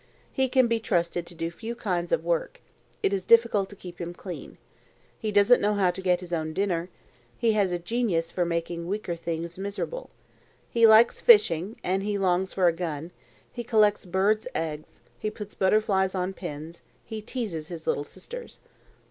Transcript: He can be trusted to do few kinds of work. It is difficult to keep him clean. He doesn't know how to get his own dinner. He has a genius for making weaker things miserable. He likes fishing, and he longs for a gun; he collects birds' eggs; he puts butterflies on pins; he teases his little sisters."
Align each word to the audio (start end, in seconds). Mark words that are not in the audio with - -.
He 0.31 0.49
can 0.49 0.65
be 0.67 0.79
trusted 0.79 1.27
to 1.27 1.35
do 1.35 1.51
few 1.51 1.75
kinds 1.75 2.11
of 2.11 2.25
work. 2.25 2.59
It 3.03 3.13
is 3.13 3.23
difficult 3.23 3.69
to 3.69 3.75
keep 3.75 4.01
him 4.01 4.15
clean. 4.15 4.57
He 5.19 5.31
doesn't 5.31 5.61
know 5.61 5.75
how 5.75 5.91
to 5.91 6.01
get 6.01 6.21
his 6.21 6.33
own 6.33 6.53
dinner. 6.53 6.89
He 7.37 7.51
has 7.51 7.71
a 7.71 7.77
genius 7.77 8.31
for 8.31 8.43
making 8.43 8.87
weaker 8.87 9.15
things 9.15 9.59
miserable. 9.59 10.09
He 10.71 10.87
likes 10.87 11.21
fishing, 11.21 11.75
and 11.83 12.01
he 12.01 12.17
longs 12.17 12.51
for 12.51 12.65
a 12.65 12.73
gun; 12.73 13.11
he 13.51 13.63
collects 13.63 14.07
birds' 14.07 14.47
eggs; 14.55 15.01
he 15.19 15.29
puts 15.29 15.53
butterflies 15.53 16.15
on 16.15 16.33
pins; 16.33 16.81
he 17.05 17.21
teases 17.21 17.67
his 17.67 17.85
little 17.85 18.03
sisters." 18.03 18.59